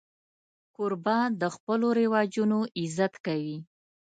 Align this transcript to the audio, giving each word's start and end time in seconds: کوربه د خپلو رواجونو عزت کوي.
کوربه 0.75 1.17
د 1.41 1.43
خپلو 1.55 1.87
رواجونو 1.99 2.59
عزت 2.81 3.13
کوي. 3.25 3.57